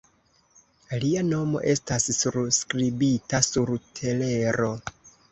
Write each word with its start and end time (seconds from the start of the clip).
Lia 1.01 1.21
nomo 1.25 1.59
estas 1.73 2.07
surskribita 2.19 3.41
sur 3.49 3.73
telero. 4.01 4.71